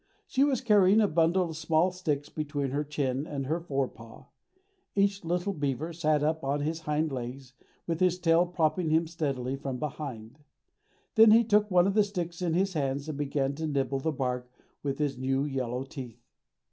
[0.25, 4.29] She was carrying a bundle of small sticks between her chin and her fore paw.
[4.95, 7.53] Each little beaver sat up on his hind legs,
[7.85, 10.39] with his tail propping him steady from behind.
[11.13, 14.11] Then he took one of the sticks in his hands and began to nibble the
[14.11, 14.49] bark
[14.81, 16.25] with his new yellow teeth.